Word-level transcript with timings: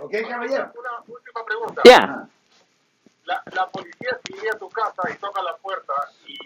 ¿Ok, 0.00 0.12
caballero? 0.28 0.72
Una 0.78 0.90
última 1.06 1.44
pregunta. 1.44 1.82
Yeah. 1.84 2.28
La, 3.24 3.42
la 3.54 3.66
policía 3.68 4.18
si 4.26 4.32
llega 4.34 4.52
a 4.54 4.58
tu 4.58 4.68
casa 4.70 5.02
y 5.14 5.18
toca 5.18 5.42
la 5.42 5.54
puerta 5.56 5.92
y 6.26 6.36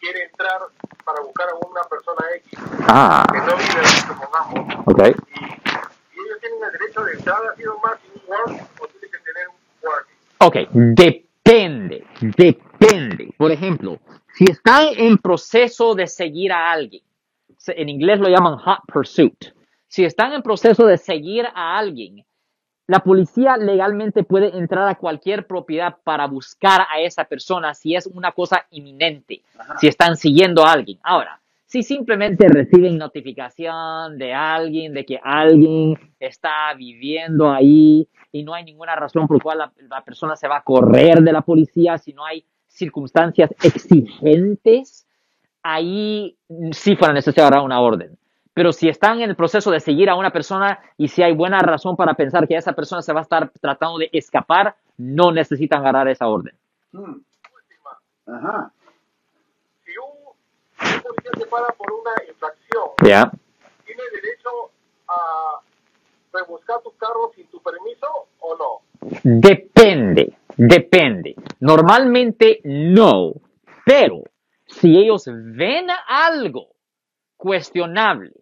quiere 0.00 0.24
entrar 0.24 0.58
para 1.04 1.20
buscar 1.22 1.48
a 1.50 1.54
una 1.68 1.82
persona 1.84 2.20
X 2.36 2.58
Ah, 2.88 3.24
que 3.30 3.38
no 3.38 3.56
vive 3.56 3.86
supongamos, 4.06 4.86
ok. 4.86 4.98
y, 4.98 5.10
y 5.10 6.24
ellos 6.24 6.38
tienen 6.40 6.64
el 6.64 6.72
derecho 6.72 7.04
de 7.04 7.12
entrar 7.12 7.38
así 7.52 7.62
nomás 7.62 7.98
sin 8.00 8.12
un 8.14 8.22
warrant 8.28 8.62
o 8.80 8.86
tiene 8.88 9.06
que 9.08 9.18
tener 9.18 9.48
un 9.48 9.54
warrant. 9.82 10.08
Ok, 10.38 10.56
depende, 10.72 12.04
depende. 12.20 13.34
Por 13.38 13.52
ejemplo, 13.52 14.00
si 14.34 14.44
están 14.50 14.88
en 14.96 15.18
proceso 15.18 15.94
de 15.94 16.08
seguir 16.08 16.52
a 16.52 16.72
alguien, 16.72 17.02
en 17.68 17.88
inglés 17.88 18.18
lo 18.18 18.28
llaman 18.28 18.58
hot 18.58 18.80
pursuit. 18.92 19.44
Si 19.86 20.04
están 20.04 20.32
en 20.32 20.42
proceso 20.42 20.86
de 20.86 20.98
seguir 20.98 21.46
a 21.54 21.78
alguien, 21.78 22.24
la 22.92 23.00
policía 23.02 23.56
legalmente 23.56 24.22
puede 24.22 24.54
entrar 24.54 24.86
a 24.86 24.96
cualquier 24.96 25.46
propiedad 25.46 25.96
para 26.04 26.26
buscar 26.26 26.82
a 26.90 27.00
esa 27.00 27.24
persona 27.24 27.72
si 27.72 27.96
es 27.96 28.06
una 28.06 28.32
cosa 28.32 28.66
inminente, 28.70 29.40
si 29.80 29.86
están 29.86 30.14
siguiendo 30.14 30.62
a 30.62 30.72
alguien. 30.72 30.98
Ahora, 31.02 31.40
si 31.64 31.82
simplemente 31.82 32.46
reciben 32.48 32.98
notificación 32.98 34.18
de 34.18 34.34
alguien, 34.34 34.92
de 34.92 35.06
que 35.06 35.18
alguien 35.22 35.98
está 36.20 36.74
viviendo 36.76 37.50
ahí 37.50 38.06
y 38.30 38.42
no 38.42 38.52
hay 38.52 38.64
ninguna 38.64 38.94
razón 38.94 39.26
por 39.26 39.38
la 39.38 39.42
cual 39.42 39.58
la, 39.58 39.72
la 39.88 40.04
persona 40.04 40.36
se 40.36 40.46
va 40.46 40.58
a 40.58 40.62
correr 40.62 41.22
de 41.22 41.32
la 41.32 41.40
policía, 41.40 41.96
si 41.96 42.12
no 42.12 42.26
hay 42.26 42.44
circunstancias 42.68 43.54
exigentes, 43.62 45.06
ahí 45.62 46.36
sí 46.72 46.94
fuera 46.94 47.14
necesario 47.14 47.46
agarrar 47.46 47.64
una 47.64 47.80
orden. 47.80 48.18
Pero 48.54 48.72
si 48.72 48.88
están 48.88 49.20
en 49.20 49.30
el 49.30 49.36
proceso 49.36 49.70
de 49.70 49.80
seguir 49.80 50.10
a 50.10 50.14
una 50.14 50.30
persona 50.30 50.78
y 50.98 51.08
si 51.08 51.22
hay 51.22 51.34
buena 51.34 51.60
razón 51.60 51.96
para 51.96 52.14
pensar 52.14 52.46
que 52.46 52.56
esa 52.56 52.72
persona 52.74 53.00
se 53.00 53.12
va 53.12 53.20
a 53.20 53.22
estar 53.22 53.50
tratando 53.60 53.98
de 53.98 54.10
escapar, 54.12 54.76
no 54.98 55.32
necesitan 55.32 55.80
agarrar 55.80 56.08
esa 56.08 56.28
orden. 56.28 56.54
Hmm. 56.92 57.20
Ajá. 58.26 58.72
Si 59.84 59.92
un, 59.96 60.96
un 60.96 61.02
policía 61.02 61.30
se 61.36 61.46
para 61.46 61.68
por 61.68 61.92
una 61.92 62.10
infracción. 62.28 62.90
¿tiene 63.84 64.02
derecho 64.14 64.70
a 65.08 65.60
rebuscar 66.32 66.80
tu 66.82 66.94
carro 66.96 67.32
sin 67.34 67.46
tu 67.48 67.60
permiso 67.62 68.06
o 68.40 68.56
no? 68.56 69.20
Depende, 69.22 70.36
depende. 70.56 71.34
Normalmente 71.60 72.60
no, 72.64 73.32
pero 73.84 74.22
si 74.66 74.96
ellos 74.96 75.24
ven 75.26 75.88
algo 76.06 76.68
cuestionable, 77.36 78.32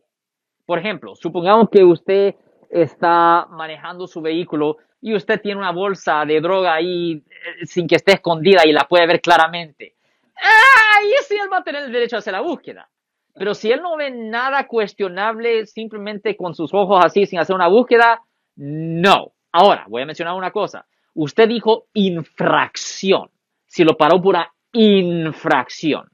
por 0.71 0.79
ejemplo, 0.79 1.17
supongamos 1.17 1.69
que 1.69 1.83
usted 1.83 2.37
está 2.71 3.45
manejando 3.51 4.07
su 4.07 4.21
vehículo 4.21 4.77
y 5.01 5.17
usted 5.17 5.41
tiene 5.41 5.59
una 5.59 5.73
bolsa 5.73 6.25
de 6.25 6.41
droga 6.41 6.75
ahí 6.75 7.15
eh, 7.15 7.67
sin 7.67 7.89
que 7.89 7.97
esté 7.97 8.13
escondida 8.13 8.63
y 8.65 8.71
la 8.71 8.85
puede 8.85 9.05
ver 9.09 9.21
claramente. 9.21 9.97
Ahí 10.37 11.11
sí 11.27 11.35
él 11.35 11.53
va 11.53 11.57
a 11.57 11.65
tener 11.65 11.83
el 11.83 11.91
derecho 11.91 12.15
a 12.15 12.19
hacer 12.21 12.35
la 12.35 12.41
búsqueda. 12.41 12.89
Pero 13.35 13.53
si 13.53 13.73
él 13.73 13.83
no 13.83 13.97
ve 13.97 14.13
nada 14.13 14.69
cuestionable 14.69 15.67
simplemente 15.67 16.37
con 16.37 16.55
sus 16.55 16.73
ojos 16.73 17.05
así 17.05 17.27
sin 17.27 17.41
hacer 17.41 17.57
una 17.57 17.67
búsqueda, 17.67 18.23
no. 18.55 19.33
Ahora, 19.51 19.87
voy 19.89 20.03
a 20.03 20.07
mencionar 20.07 20.37
una 20.37 20.53
cosa. 20.53 20.87
Usted 21.15 21.49
dijo 21.49 21.87
infracción. 21.95 23.29
Si 23.67 23.83
lo 23.83 23.97
paró 23.97 24.23
por 24.23 24.37
una 24.37 24.53
infracción. 24.73 26.10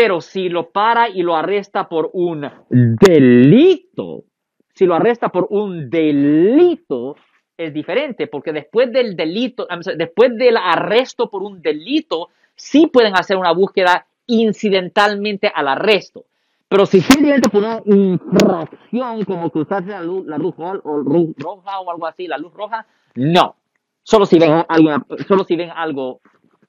Pero 0.00 0.22
si 0.22 0.48
lo 0.48 0.70
para 0.70 1.10
y 1.10 1.22
lo 1.22 1.36
arresta 1.36 1.86
por 1.86 2.08
un 2.14 2.50
delito, 2.70 4.24
si 4.72 4.86
lo 4.86 4.94
arresta 4.94 5.28
por 5.28 5.48
un 5.50 5.90
delito, 5.90 7.16
es 7.54 7.74
diferente, 7.74 8.26
porque 8.26 8.50
después 8.50 8.90
del 8.90 9.14
delito, 9.14 9.68
después 9.98 10.34
del 10.38 10.56
arresto 10.56 11.28
por 11.28 11.42
un 11.42 11.60
delito, 11.60 12.30
sí 12.54 12.86
pueden 12.86 13.14
hacer 13.14 13.36
una 13.36 13.52
búsqueda 13.52 14.06
incidentalmente 14.26 15.52
al 15.54 15.68
arresto. 15.68 16.24
Pero 16.66 16.86
si 16.86 17.02
simplemente 17.02 17.50
por 17.50 17.62
una 17.62 17.82
infracción, 17.84 19.22
como 19.26 19.50
cruzarse 19.50 19.90
la 19.90 20.00
luz, 20.00 20.26
la 20.26 20.38
luz 20.38 20.54
o 20.56 20.96
luz 20.96 21.34
roja 21.36 21.78
o 21.78 21.90
algo 21.90 22.06
así, 22.06 22.26
la 22.26 22.38
luz 22.38 22.54
roja, 22.54 22.86
no. 23.16 23.54
Solo 24.02 24.24
si 24.24 24.38
ven 24.38 24.64
algo, 24.66 25.04
solo 25.28 25.44
si 25.44 25.56
ven 25.56 25.68
algo 25.68 26.22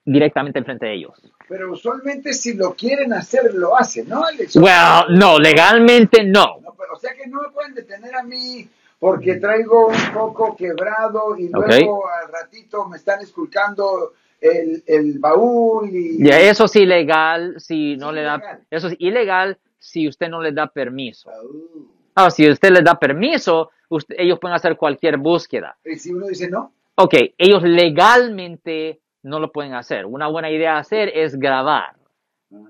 directamente 0.06 0.60
enfrente 0.60 0.86
de 0.88 0.94
ellos. 0.96 1.14
Pero 1.48 1.72
usualmente 1.72 2.34
si 2.34 2.54
lo 2.54 2.74
quieren 2.74 3.14
hacer, 3.14 3.54
lo 3.54 3.78
hacen, 3.78 4.08
¿no, 4.10 4.24
Alex? 4.24 4.56
Well, 4.56 5.18
no, 5.18 5.38
legalmente 5.40 6.24
no. 6.24 6.60
No, 6.62 6.74
pero, 6.78 6.94
o 6.94 7.00
sea 7.00 7.14
que 7.14 7.28
no 7.28 7.42
me 7.42 7.50
pueden 7.50 7.74
detener 7.74 8.16
a 8.16 8.24
mí 8.24 8.68
porque 9.00 9.36
traigo 9.36 9.88
un 9.88 10.14
poco 10.14 10.56
quebrado 10.56 11.36
y 11.38 11.50
luego 11.50 12.04
al 12.08 12.32
ratito 12.32 12.86
me 12.88 12.98
están 12.98 13.20
esculcando 13.22 14.14
el, 14.40 14.84
el 14.88 15.20
baúl 15.20 15.90
y... 15.92 16.24
Ya, 16.24 16.40
eso 16.40 16.66
es 16.66 16.76
ilegal 16.76 17.56
si 17.60 17.96
no 17.98 18.10
Sí, 18.10 18.16
le 18.16 18.22
da, 18.24 18.60
eso 18.70 18.88
es 18.88 18.96
ilegal 19.00 19.58
si 19.80 20.08
usted 20.08 20.30
no 20.30 20.42
le 20.42 20.52
da 20.52 20.68
permiso. 20.68 21.30
Baúl. 21.30 21.88
Ahora, 22.16 22.32
si 22.32 22.50
usted 22.50 22.70
les 22.72 22.84
da 22.84 22.98
permiso, 23.00 23.72
usted- 23.90 24.16
ellos 24.20 24.38
pueden 24.40 24.56
hacer 24.56 24.78
cualquier 24.78 25.18
búsqueda. 25.18 25.78
Y 25.86 25.96
si 25.98 26.12
uno 26.12 26.28
dice 26.28 26.50
no, 26.50 26.72
Ok, 26.96 27.16
ellos 27.38 27.64
legalmente 27.64 29.00
no 29.24 29.40
lo 29.40 29.52
pueden 29.52 29.74
hacer. 29.74 30.06
Una 30.06 30.28
buena 30.28 30.50
idea 30.50 30.78
hacer 30.78 31.12
es 31.14 31.38
grabar. 31.38 31.96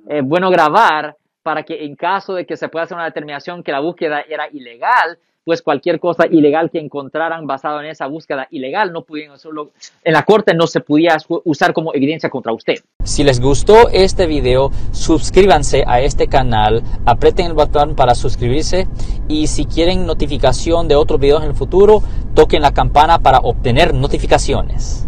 Es 0.07 0.23
bueno 0.23 0.49
grabar 0.49 1.15
para 1.43 1.63
que 1.63 1.85
en 1.85 1.95
caso 1.95 2.35
de 2.35 2.45
que 2.45 2.57
se 2.57 2.69
pueda 2.69 2.85
hacer 2.85 2.95
una 2.95 3.05
determinación 3.05 3.63
que 3.63 3.71
la 3.71 3.79
búsqueda 3.79 4.21
era 4.21 4.47
ilegal, 4.51 5.17
pues 5.43 5.63
cualquier 5.63 5.99
cosa 5.99 6.27
ilegal 6.27 6.69
que 6.69 6.79
encontraran 6.79 7.47
basado 7.47 7.79
en 7.79 7.87
esa 7.87 8.05
búsqueda 8.05 8.47
ilegal 8.51 8.93
no 8.93 9.01
pudieran 9.01 9.33
hacerlo, 9.33 9.71
en 10.03 10.13
la 10.13 10.23
corte 10.23 10.53
no 10.53 10.67
se 10.67 10.81
podía 10.81 11.17
usar 11.45 11.73
como 11.73 11.95
evidencia 11.95 12.29
contra 12.29 12.53
usted. 12.53 12.75
Si 13.03 13.23
les 13.23 13.41
gustó 13.41 13.89
este 13.91 14.27
video, 14.27 14.69
suscríbanse 14.91 15.83
a 15.87 15.99
este 16.01 16.27
canal, 16.27 16.83
aprieten 17.05 17.47
el 17.47 17.53
botón 17.53 17.95
para 17.95 18.13
suscribirse 18.13 18.87
y 19.27 19.47
si 19.47 19.65
quieren 19.65 20.05
notificación 20.05 20.87
de 20.87 20.95
otros 20.95 21.19
videos 21.19 21.41
en 21.41 21.49
el 21.49 21.55
futuro, 21.55 22.03
toquen 22.35 22.61
la 22.61 22.73
campana 22.73 23.17
para 23.17 23.39
obtener 23.39 23.95
notificaciones. 23.95 25.07